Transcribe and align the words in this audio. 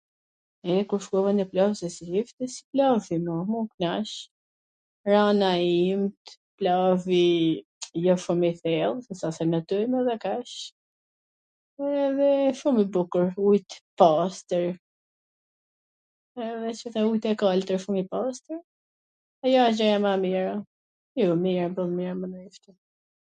Nji 0.63 0.73
her 0.77 0.85
kur 0.91 0.99
shkova 1.05 1.31
nw 1.33 1.43
plazh, 1.51 1.79
se 1.81 1.87
s 1.95 2.05
njifesh 2.11 2.55
plazhi, 2.69 3.15
m 3.25 3.35
u 3.59 3.61
knaq, 3.73 4.09
rana 5.11 5.49
imt, 5.91 6.23
plazhi 6.61 7.21
jo 8.05 8.15
shum 8.23 8.41
i 8.49 8.51
thell,... 8.61 8.97
edhe 9.81 10.17
kaq, 10.25 10.51
edhe 12.05 12.31
shum 12.63 12.75
i 12.87 12.87
bukur, 12.97 13.27
ujt 13.51 13.71
po, 13.77 13.81
pastwr, 14.05 14.65
edhe 16.49 16.69
qe 16.81 16.87
ata 16.93 17.01
ujt 17.13 17.25
e 17.33 17.37
kaltwr, 17.45 17.77
shum 17.87 17.95
i 18.03 18.07
pastwr, 18.15 18.59
ajo 19.45 19.55
qe 19.57 19.61
ajo 19.71 19.75
gjaja 19.79 20.03
ma 20.07 20.13
e 20.19 20.27
mira, 20.27 20.55
jo 21.25 21.33
mirboll 21.47 21.93
mana 22.19 22.39
ishte 22.49 22.71